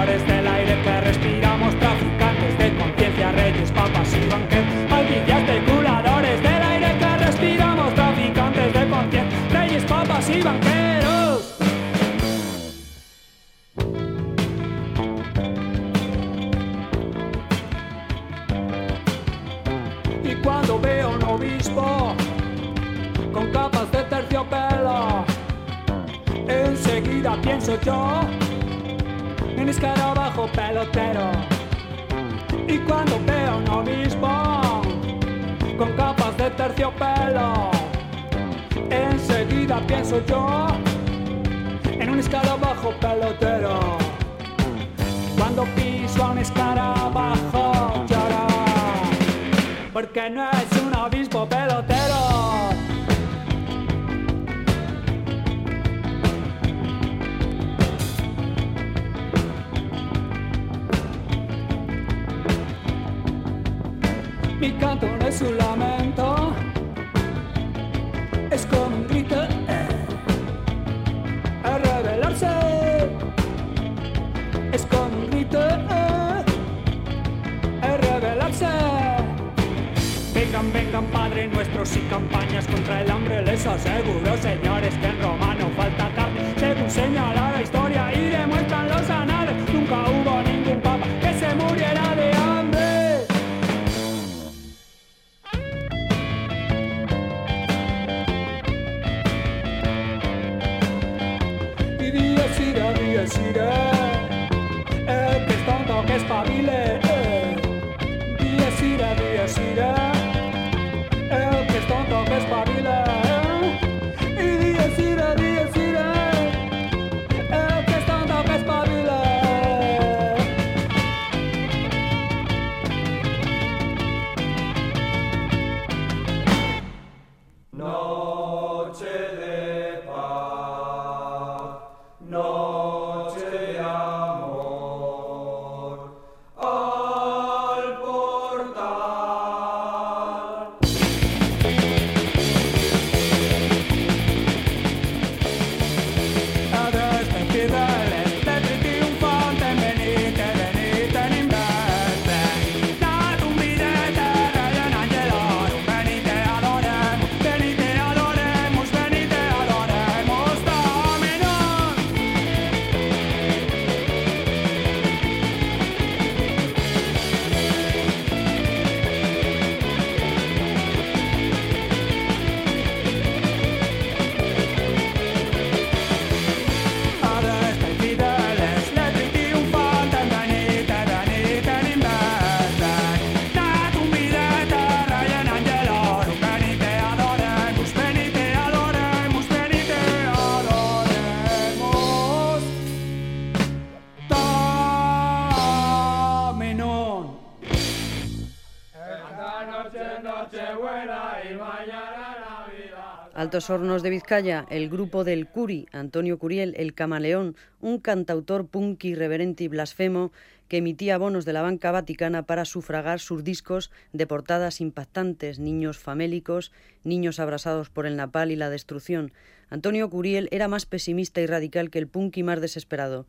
Altos 203.34 203.70
Hornos 203.70 204.02
de 204.02 204.10
Vizcaya, 204.10 204.66
el 204.72 204.90
grupo 204.90 205.24
del 205.24 205.48
Curi, 205.48 205.88
Antonio 205.92 206.40
Curiel, 206.40 206.74
el 206.76 206.96
Camaleón, 206.96 207.56
un 207.82 208.00
cantautor 208.00 208.66
punk 208.66 209.06
irreverente 209.06 209.64
y 209.64 209.68
blasfemo 209.68 210.32
que 210.68 210.78
emitía 210.78 211.20
bonos 211.20 211.46
de 211.46 211.54
la 211.54 211.62
banca 211.62 211.92
vaticana 211.92 212.48
para 212.48 212.66
sufragar 212.66 213.20
sus 213.20 213.44
discos 213.44 213.92
de 214.12 214.26
portadas 214.26 214.82
impactantes, 214.82 215.60
niños 215.60 216.00
famélicos, 216.00 216.72
niños 217.04 217.40
abrasados 217.40 217.92
por 217.92 218.08
el 218.08 218.16
napal 218.16 218.52
y 218.52 218.56
la 218.56 218.72
destrucción. 218.72 219.32
Antonio 219.70 220.10
Curiel 220.10 220.48
era 220.52 220.68
más 220.68 220.88
pesimista 220.88 221.40
y 221.40 221.46
radical 221.46 221.92
que 221.92 222.00
el 222.00 222.08
punk 222.08 222.38
más 222.40 222.60
desesperado. 222.60 223.28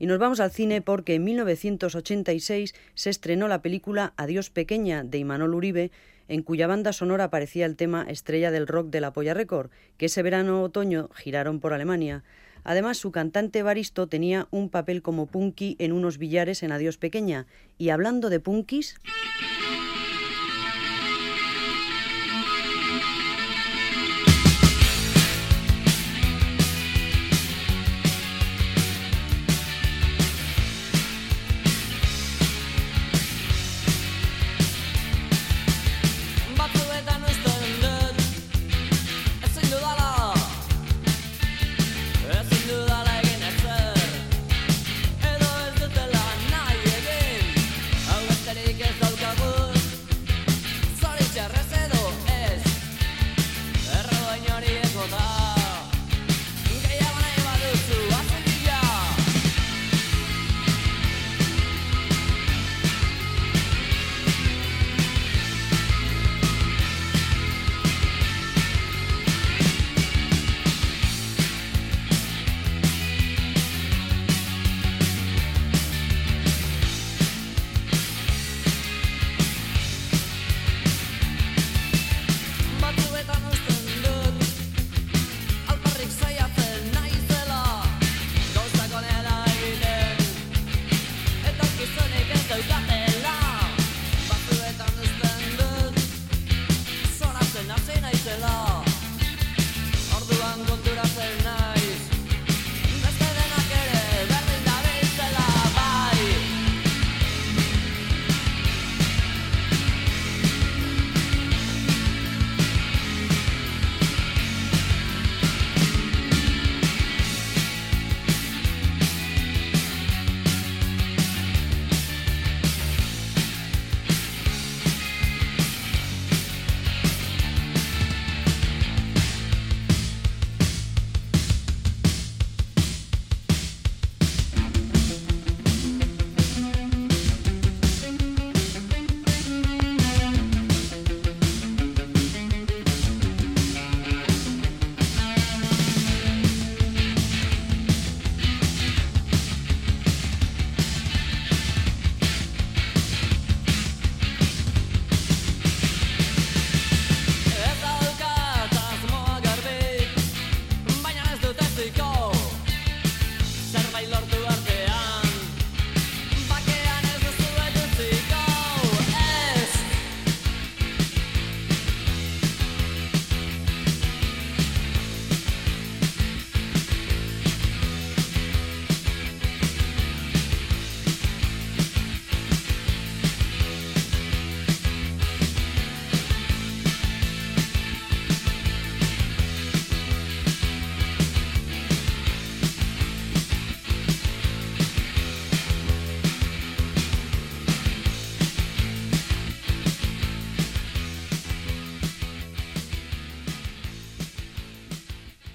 Y 0.00 0.06
nos 0.06 0.18
vamos 0.18 0.40
al 0.40 0.50
cine 0.50 0.80
porque 0.80 1.14
en 1.16 1.24
1986 1.24 2.74
se 2.94 3.10
estrenó 3.10 3.48
la 3.48 3.60
película 3.60 4.14
Adiós 4.16 4.48
Pequeña 4.48 5.04
de 5.04 5.18
Imanol 5.18 5.54
Uribe, 5.54 5.90
en 6.26 6.42
cuya 6.42 6.66
banda 6.66 6.94
sonora 6.94 7.24
aparecía 7.24 7.66
el 7.66 7.76
tema 7.76 8.06
estrella 8.08 8.50
del 8.50 8.66
rock 8.66 8.88
de 8.88 9.02
la 9.02 9.12
Polla 9.12 9.34
Record, 9.34 9.70
que 9.98 10.06
ese 10.06 10.22
verano-otoño 10.22 11.10
giraron 11.14 11.60
por 11.60 11.74
Alemania. 11.74 12.24
Además, 12.64 12.96
su 12.96 13.12
cantante 13.12 13.62
Baristo 13.62 14.06
tenía 14.06 14.48
un 14.50 14.70
papel 14.70 15.02
como 15.02 15.26
punky 15.26 15.76
en 15.78 15.92
unos 15.92 16.16
billares 16.16 16.62
en 16.62 16.72
Adiós 16.72 16.96
Pequeña. 16.96 17.46
Y 17.76 17.90
hablando 17.90 18.30
de 18.30 18.40
punkis... 18.40 18.98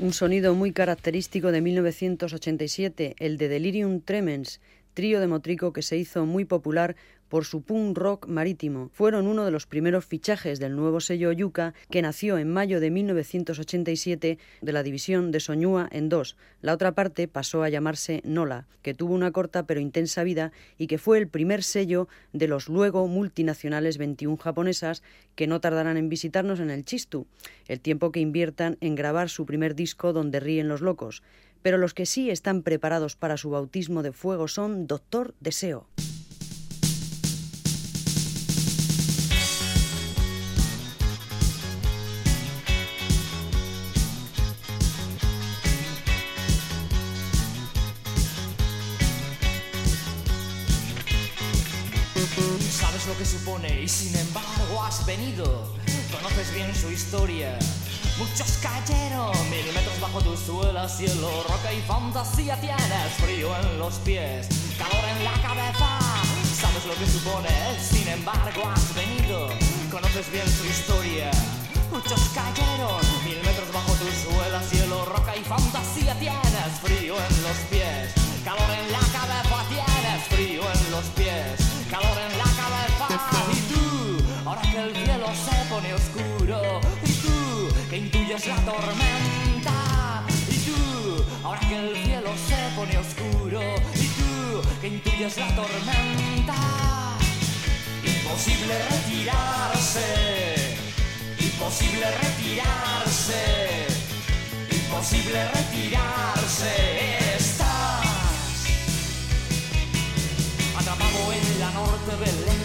Un 0.06 0.14
sonido 0.14 0.54
muy 0.54 0.72
característico 0.72 1.52
de 1.52 1.62
1987, 1.62 3.16
el 3.18 3.40
de 3.40 3.48
Delirium 3.48 4.02
Tremens, 4.02 4.62
trío 4.94 5.20
de 5.20 5.26
Motrico 5.26 5.74
que 5.74 5.82
se 5.82 5.98
hizo 5.98 6.28
muy 6.28 6.46
popular 6.46 6.96
por 7.30 7.46
su 7.46 7.62
punk 7.62 7.98
rock 7.98 8.28
marítimo. 8.28 8.90
Fueron 8.94 9.28
uno 9.28 9.46
de 9.46 9.52
los 9.52 9.66
primeros 9.66 10.06
fichajes 10.06 10.60
del 10.60 10.76
nuevo 10.76 11.00
sello 11.00 11.32
Yuca, 11.32 11.74
que 11.90 12.02
nació 12.02 12.38
en 12.38 12.52
mayo 12.52 12.80
de 12.80 12.92
1987 12.92 14.38
de 14.62 14.72
la 14.72 14.84
división 14.84 15.32
de 15.32 15.40
Soñúa 15.40 15.88
en 15.92 16.10
dos. 16.10 16.38
La 16.62 16.74
otra 16.74 16.94
parte 16.94 17.28
pasó 17.28 17.64
a 17.64 17.70
llamarse 17.70 18.22
Nola, 18.24 18.68
que 18.82 18.94
tuvo 18.94 19.14
una 19.14 19.32
corta 19.32 19.66
pero 19.66 19.80
intensa 19.80 20.24
vida 20.24 20.52
y 20.78 20.88
que 20.88 20.98
fue 20.98 21.18
el 21.18 21.28
primer 21.28 21.64
sello 21.64 22.08
de 22.34 22.48
los 22.48 22.70
luego 22.70 23.08
multinacionales 23.08 23.98
21 23.98 24.38
japonesas 24.38 25.04
que 25.36 25.48
no 25.48 25.60
tardarán 25.60 25.98
en 25.98 26.10
visitarnos 26.10 26.60
en 26.60 26.70
el 26.70 26.86
Chistu, 26.86 27.28
el 27.68 27.80
tiempo 27.80 28.12
que 28.12 28.20
inviertan 28.20 28.78
en 28.82 28.96
grabar 28.96 29.30
su 29.30 29.46
primer 29.46 29.76
disco 29.76 30.14
donde 30.14 30.40
ríen 30.40 30.68
los 30.68 30.82
locos. 30.82 31.24
Pero 31.62 31.78
los 31.78 31.94
que 31.94 32.06
sí 32.06 32.30
están 32.30 32.62
preparados 32.62 33.16
para 33.16 33.38
su 33.38 33.50
bautismo 33.50 34.04
de 34.04 34.12
fuego 34.12 34.48
son 34.48 34.86
Doctor 34.86 35.34
Deseo. 35.40 35.88
y 53.68 53.88
sin 53.88 54.16
embargo 54.16 54.84
has 54.84 55.06
venido. 55.06 55.74
Conoces 56.12 56.54
bien 56.54 56.74
su 56.76 56.92
historia. 56.92 57.58
Muchos 58.18 58.60
cayeron 58.62 59.32
mil 59.50 59.66
metros 59.74 60.00
bajo 60.00 60.22
tu 60.22 60.38
suela, 60.38 60.88
cielo, 60.88 61.30
roca 61.50 61.74
y 61.74 61.82
fantasía. 61.82 62.60
Tienes 62.62 63.14
frío 63.18 63.50
en 63.62 63.80
los 63.80 63.96
pies, 63.96 64.48
calor 64.78 65.04
en 65.18 65.24
la 65.24 65.34
cabeza. 65.42 66.00
Sabes 66.60 66.86
lo 66.86 66.96
que 66.96 67.08
supone, 67.08 67.50
sin 67.82 68.08
embargo 68.08 68.64
has 68.74 68.96
venido. 68.96 69.50
Conoces 69.92 70.32
bien 70.32 70.48
su 70.48 70.66
historia. 70.66 71.32
Muchos 71.92 72.22
cayeron 72.34 73.02
mil 73.26 73.38
metros 73.44 73.72
bajo 73.74 73.94
tu 73.94 74.06
suela, 74.12 74.62
cielo, 74.62 75.06
roca 75.06 75.36
y 75.36 75.44
fantasía. 75.44 76.18
Tienes 76.20 76.80
frío 76.82 77.16
en 77.18 77.35
es 88.36 88.48
la 88.48 88.56
tormenta. 88.66 90.24
Y 90.50 90.58
tú, 90.66 91.24
ahora 91.44 91.60
que 91.62 91.78
el 91.78 91.96
cielo 92.04 92.32
se 92.48 92.58
pone 92.76 92.98
oscuro. 92.98 93.62
Y 93.96 94.08
tú, 94.18 94.62
que 94.82 94.88
intuyes 94.88 95.38
la 95.38 95.48
tormenta. 95.56 96.56
Imposible 98.04 98.74
retirarse. 98.90 100.78
Imposible 101.40 102.06
retirarse. 102.24 103.88
Imposible 104.72 105.48
retirarse. 105.52 106.74
Estás 107.38 108.06
atrapado 110.78 111.32
en 111.32 111.60
la 111.60 111.72
norte 111.72 112.12
de 112.12 112.18
Belén 112.18 112.65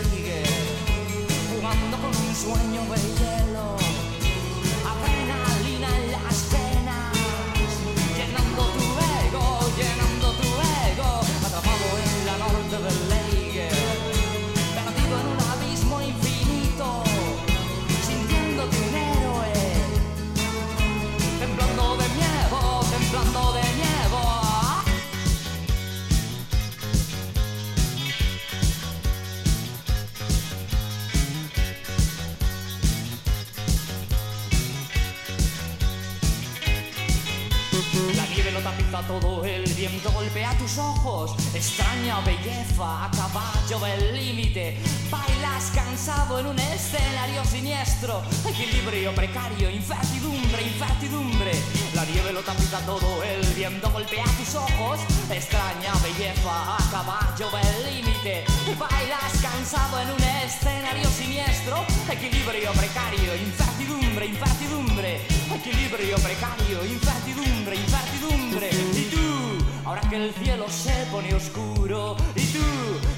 todo, 39.06 39.44
el 39.44 39.64
viento 39.74 40.10
golpea 40.12 40.56
tus 40.58 40.78
ojos. 40.78 41.34
Extraña 41.54 42.20
belleza 42.20 43.04
a 43.04 43.10
caballo 43.10 43.78
del 43.80 44.14
límite. 44.16 44.78
Bailas 45.10 45.70
cansado 45.74 46.38
en 46.38 46.46
un 46.46 46.58
escenario 46.58 47.44
siniestro. 47.44 48.22
Equilibrio 48.48 49.14
precario, 49.14 49.70
incertidumbre, 49.70 50.62
incertidumbre. 50.62 51.52
La 51.94 52.04
nieve 52.04 52.32
lo 52.32 52.40
tapiza 52.40 52.78
todo, 52.86 53.22
el 53.22 53.46
viento 53.54 53.90
golpea 53.90 54.24
tus 54.38 54.54
ojos. 54.54 55.00
Extraña 55.30 55.92
belleza 56.02 56.76
a 56.76 56.90
caballo 56.90 57.50
del 57.50 57.94
límite. 57.94 58.44
Bailas 58.78 59.32
cansado 59.40 60.00
en 60.00 60.10
un 60.10 60.22
escenario 60.44 61.08
siniestro. 61.10 61.84
Equilibrio 62.10 62.72
precario, 62.72 63.36
incertidumbre, 63.36 64.26
incertidumbre. 64.26 65.39
Equilibrio 65.52 66.16
precario, 66.18 66.86
incertidumbre, 66.86 67.74
incertidumbre. 67.76 68.70
Y 68.94 69.10
tú, 69.10 69.58
ahora 69.84 70.00
que 70.08 70.16
el 70.16 70.32
cielo 70.34 70.66
se 70.68 70.92
pone 71.10 71.34
oscuro. 71.34 72.16
Y 72.36 72.46
tú, 72.46 72.60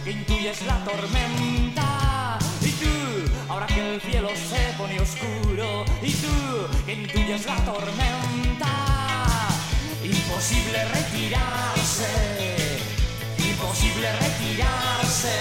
que 0.03 0.13
intuyes 0.13 0.67
la 0.67 0.83
tormenta. 0.83 2.39
Y 2.63 2.71
tú, 2.71 2.89
ahora 3.51 3.67
que 3.67 3.95
el 3.95 4.01
cielo 4.01 4.31
se 4.31 4.73
pone 4.79 4.99
oscuro. 4.99 5.85
Y 6.03 6.13
tú, 6.13 6.85
que 6.87 6.95
intuyes 6.95 7.45
la 7.45 7.57
tormenta. 7.67 8.69
Imposible 10.03 10.85
retirarse. 10.87 12.09
Imposible 13.39 14.11
retirarse. 14.11 15.37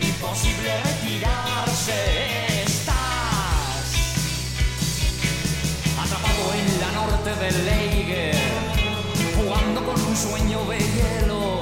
Imposible 0.00 0.82
retirarse. 0.82 2.37
Leiger, 7.50 8.34
jugando 9.36 9.82
con 9.84 10.00
un 10.00 10.16
sueño 10.16 10.64
de 10.66 10.78
hielo, 10.78 11.60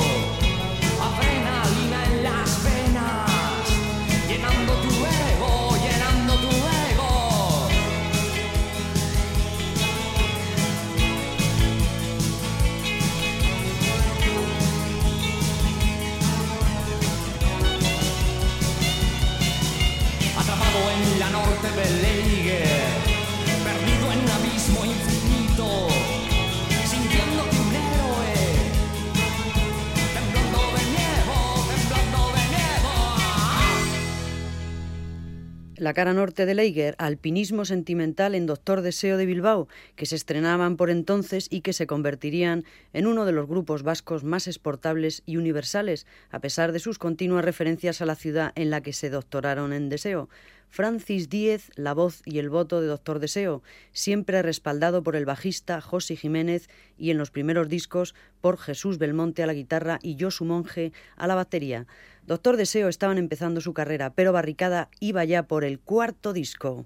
adrenalina 1.00 2.04
en 2.06 2.22
las 2.24 2.64
venas, 2.64 3.30
llenando 4.28 4.72
tu 4.74 4.88
ego, 4.88 5.76
llenando 5.84 6.34
tu 6.40 6.48
ego. 6.48 7.68
Atrapado 20.36 20.78
en 20.90 21.18
la 21.20 21.30
norte 21.30 21.68
del 21.70 22.02
La 35.78 35.92
cara 35.92 36.14
norte 36.14 36.46
de 36.46 36.54
Leiger, 36.54 36.94
alpinismo 36.96 37.66
sentimental 37.66 38.34
en 38.34 38.46
Doctor 38.46 38.80
Deseo 38.80 39.18
de 39.18 39.26
Bilbao, 39.26 39.68
que 39.94 40.06
se 40.06 40.16
estrenaban 40.16 40.78
por 40.78 40.88
entonces 40.88 41.48
y 41.50 41.60
que 41.60 41.74
se 41.74 41.86
convertirían 41.86 42.64
en 42.94 43.06
uno 43.06 43.26
de 43.26 43.32
los 43.32 43.46
grupos 43.46 43.82
vascos 43.82 44.24
más 44.24 44.46
exportables 44.46 45.22
y 45.26 45.36
universales, 45.36 46.06
a 46.30 46.40
pesar 46.40 46.72
de 46.72 46.78
sus 46.78 46.98
continuas 46.98 47.44
referencias 47.44 48.00
a 48.00 48.06
la 48.06 48.14
ciudad 48.14 48.52
en 48.54 48.70
la 48.70 48.80
que 48.80 48.94
se 48.94 49.10
doctoraron 49.10 49.74
en 49.74 49.90
Deseo. 49.90 50.30
Francis 50.68 51.28
Díez, 51.28 51.70
la 51.76 51.94
voz 51.94 52.22
y 52.24 52.38
el 52.38 52.50
voto 52.50 52.80
de 52.80 52.86
Doctor 52.86 53.18
Deseo, 53.18 53.62
siempre 53.92 54.42
respaldado 54.42 55.02
por 55.02 55.16
el 55.16 55.24
bajista 55.24 55.80
José 55.80 56.16
Jiménez 56.16 56.68
y 56.98 57.10
en 57.10 57.18
los 57.18 57.30
primeros 57.30 57.68
discos 57.68 58.14
por 58.40 58.58
Jesús 58.58 58.98
Belmonte 58.98 59.42
a 59.42 59.46
la 59.46 59.54
guitarra 59.54 59.98
y 60.02 60.16
Josu 60.20 60.44
Monge 60.44 60.92
a 61.16 61.26
la 61.26 61.34
batería. 61.34 61.86
Doctor 62.26 62.56
Deseo 62.56 62.88
estaban 62.88 63.18
empezando 63.18 63.60
su 63.60 63.72
carrera, 63.72 64.12
pero 64.12 64.32
Barricada 64.32 64.88
iba 64.98 65.24
ya 65.24 65.44
por 65.44 65.62
el 65.62 65.78
cuarto 65.78 66.32
disco. 66.32 66.84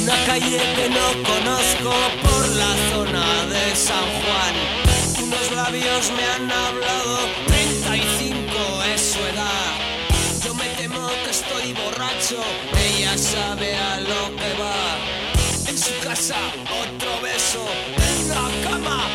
Una 0.00 0.16
calle 0.26 0.60
que 0.76 0.88
no 0.88 1.06
conozco 1.24 1.92
por 2.22 2.48
la 2.56 2.76
zona 2.92 3.46
de 3.46 3.74
San 3.74 4.04
Juan. 4.04 4.54
Unos 5.26 5.50
labios 5.50 6.12
me 6.12 6.24
han 6.24 6.48
hablado, 6.52 7.47
ella 13.08 13.18
sabe 13.18 13.74
a 13.74 14.00
lo 14.00 14.36
que 14.36 14.54
va. 14.60 15.68
En 15.68 15.78
su 15.78 15.92
casa, 16.02 16.36
otro 16.64 17.20
beso, 17.22 17.64
en 17.96 18.28
la 18.28 18.68
cama, 18.68 19.06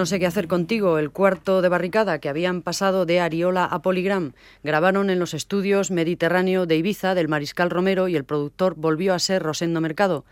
No 0.00 0.06
sé 0.06 0.18
qué 0.18 0.24
hacer 0.24 0.48
contigo, 0.48 0.96
el 0.96 1.10
cuarto 1.10 1.60
de 1.60 1.68
barricada 1.68 2.20
que 2.20 2.30
habían 2.30 2.62
pasado 2.62 3.04
de 3.04 3.20
Ariola 3.20 3.66
a 3.66 3.82
Poligram. 3.82 4.32
Grabaron 4.64 5.10
en 5.10 5.18
los 5.18 5.34
estudios 5.34 5.90
Mediterráneo 5.90 6.64
de 6.64 6.78
Ibiza 6.78 7.14
del 7.14 7.28
Mariscal 7.28 7.68
Romero 7.68 8.08
y 8.08 8.16
el 8.16 8.24
productor 8.24 8.76
volvió 8.76 9.12
a 9.12 9.18
ser 9.18 9.42
Rosendo 9.42 9.82
Mercado. 9.82 10.24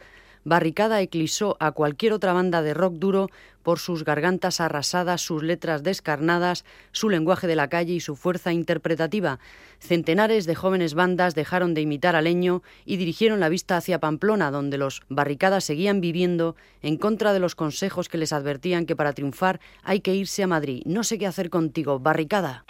Barricada 0.45 1.01
eclipsó 1.01 1.57
a 1.61 1.73
cualquier 1.73 2.13
otra 2.13 2.33
banda 2.33 2.63
de 2.63 2.75
rock 2.75 2.95
duro 2.95 3.29
por 3.63 3.79
sus 3.79 4.05
gargantas 4.05 4.61
arrasadas, 4.61 5.21
sus 5.21 5.43
letras 5.43 5.83
descarnadas, 5.83 6.65
su 6.93 7.11
lenguaje 7.11 7.47
de 7.47 7.57
la 7.57 7.69
calle 7.69 7.93
y 7.93 8.01
su 8.01 8.17
fuerza 8.17 8.53
interpretativa. 8.53 9.41
Centenares 9.79 10.47
de 10.47 10.55
jóvenes 10.55 10.95
bandas 10.95 11.35
dejaron 11.35 11.75
de 11.75 11.83
imitar 11.83 12.17
a 12.17 12.23
Leño 12.23 12.63
y 12.87 12.97
dirigieron 12.97 13.41
la 13.41 13.51
vista 13.51 13.77
hacia 13.77 14.01
Pamplona, 14.01 14.51
donde 14.51 14.79
los 14.79 15.03
barricadas 15.09 15.65
seguían 15.65 16.01
viviendo 16.01 16.57
en 16.81 16.97
contra 16.97 17.33
de 17.33 17.41
los 17.41 17.55
consejos 17.55 18.09
que 18.09 18.19
les 18.19 18.33
advertían 18.33 18.87
que 18.87 18.97
para 18.97 19.13
triunfar 19.13 19.61
hay 19.83 20.01
que 20.01 20.15
irse 20.15 20.43
a 20.43 20.47
Madrid. 20.47 20.83
No 20.87 21.05
sé 21.05 21.19
qué 21.19 21.27
hacer 21.27 21.51
contigo, 21.51 21.99
barricada. 21.99 22.65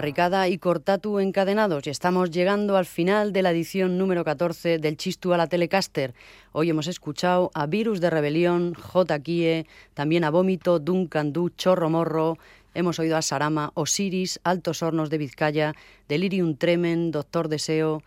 Barricada 0.00 0.48
y 0.48 0.56
Cortatu 0.56 1.18
encadenados 1.18 1.86
y 1.86 1.90
estamos 1.90 2.30
llegando 2.30 2.78
al 2.78 2.86
final 2.86 3.34
de 3.34 3.42
la 3.42 3.50
edición 3.50 3.98
número 3.98 4.24
14 4.24 4.78
del 4.78 4.96
Chistu 4.96 5.34
a 5.34 5.36
la 5.36 5.46
Telecaster. 5.46 6.14
Hoy 6.52 6.70
hemos 6.70 6.86
escuchado 6.86 7.50
a 7.52 7.66
Virus 7.66 8.00
de 8.00 8.08
Rebelión, 8.08 8.72
J. 8.72 9.18
Kie, 9.18 9.66
también 9.92 10.24
a 10.24 10.30
Vómito, 10.30 10.78
Duncan 10.78 11.34
Du, 11.34 11.50
Chorro 11.50 11.90
Morro, 11.90 12.38
hemos 12.72 12.98
oído 12.98 13.18
a 13.18 13.20
Sarama, 13.20 13.72
Osiris, 13.74 14.40
Altos 14.42 14.82
Hornos 14.82 15.10
de 15.10 15.18
Vizcaya, 15.18 15.74
Delirium 16.08 16.56
Tremen, 16.56 17.10
Doctor 17.10 17.48
Deseo, 17.48 18.02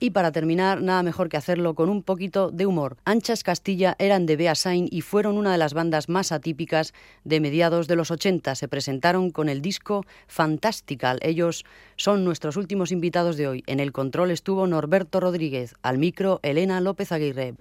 y 0.00 0.10
para 0.10 0.32
terminar, 0.32 0.82
nada 0.82 1.02
mejor 1.02 1.28
que 1.28 1.36
hacerlo 1.36 1.74
con 1.74 1.88
un 1.88 2.02
poquito 2.02 2.50
de 2.50 2.66
humor. 2.66 2.96
Anchas 3.04 3.42
Castilla 3.42 3.96
eran 3.98 4.26
de 4.26 4.36
Beasain 4.36 4.88
y 4.90 5.00
fueron 5.00 5.36
una 5.36 5.52
de 5.52 5.58
las 5.58 5.74
bandas 5.74 6.08
más 6.08 6.32
atípicas 6.32 6.94
de 7.24 7.40
mediados 7.40 7.88
de 7.88 7.96
los 7.96 8.10
80. 8.10 8.54
Se 8.54 8.68
presentaron 8.68 9.30
con 9.30 9.48
el 9.48 9.62
disco 9.62 10.04
Fantastical. 10.26 11.18
Ellos 11.22 11.64
son 11.96 12.24
nuestros 12.24 12.56
últimos 12.56 12.92
invitados 12.92 13.36
de 13.36 13.48
hoy. 13.48 13.64
En 13.66 13.80
el 13.80 13.92
control 13.92 14.30
estuvo 14.30 14.66
Norberto 14.66 15.20
Rodríguez, 15.20 15.74
al 15.82 15.98
micro 15.98 16.40
Elena 16.42 16.80
López 16.80 17.12
Aguirre. 17.12 17.54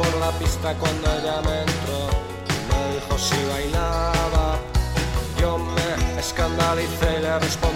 Por 0.00 0.16
la 0.18 0.30
pista 0.38 0.74
cuando 0.78 1.06
ella 1.18 1.36
me 1.42 1.56
entró. 1.68 2.00
Me 2.68 2.80
dijo 2.94 3.18
si 3.18 3.38
bailaba. 3.52 4.58
Yo 5.38 5.58
me 5.58 6.18
escandalicé 6.18 7.18
y 7.18 7.22
le 7.22 7.38
respondí 7.38 7.69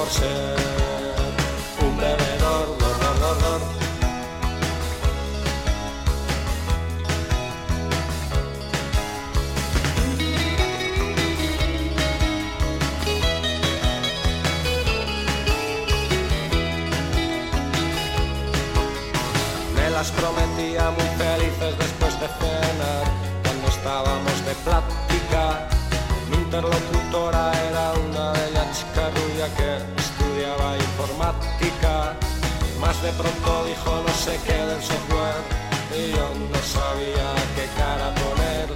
por 0.00 0.69
sé 34.30 34.40
qué 34.46 34.58
del 34.70 34.82
software 34.82 35.42
y 35.98 36.10
yo 36.16 36.26
no 36.52 36.60
sabía 36.76 37.28
qué 37.56 37.66
cara 37.76 38.14
poner. 38.22 38.66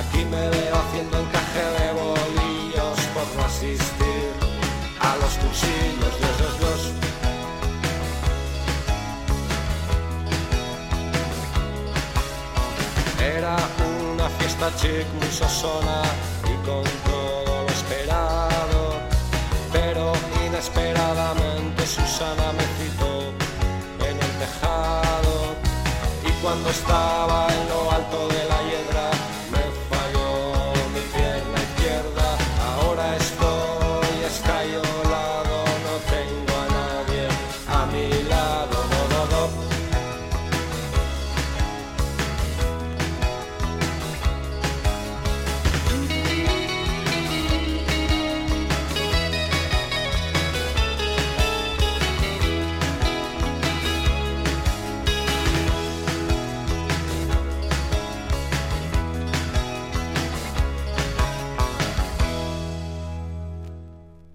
Aquí 0.00 0.24
me 0.24 0.48
veo 0.48 0.76
haciendo 0.82 1.18
encaje 1.18 1.64
de 1.78 1.88
bolillos 2.02 2.98
por 3.14 3.26
no 3.36 3.44
asistir 3.44 4.28
a 5.00 5.16
los 5.16 5.32
cursillos, 5.42 6.12
Dios, 6.20 6.38
Dios, 6.40 6.58
Dios. 6.62 6.80
Era 13.36 13.56
una 14.12 14.28
fiesta 14.38 14.66
chic 14.76 15.06
muy 15.20 15.30
sosona 15.30 16.02
y 16.52 16.66
con 16.66 17.03